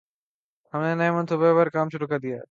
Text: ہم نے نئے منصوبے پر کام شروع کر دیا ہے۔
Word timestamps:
ہم 0.73 0.81
نے 0.81 0.93
نئے 0.95 1.11
منصوبے 1.11 1.53
پر 1.55 1.69
کام 1.69 1.89
شروع 1.89 2.07
کر 2.07 2.19
دیا 2.19 2.35
ہے۔ 2.35 2.39